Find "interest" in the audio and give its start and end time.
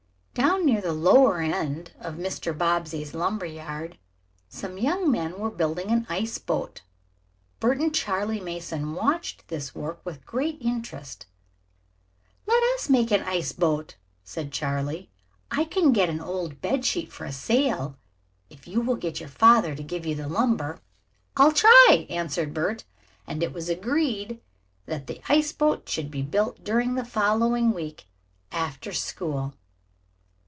10.33-11.25